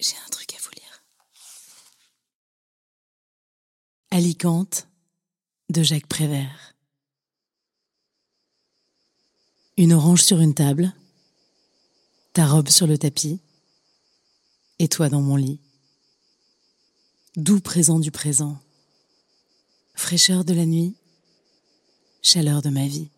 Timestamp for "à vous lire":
0.54-1.04